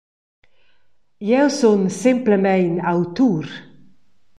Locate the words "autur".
2.93-3.43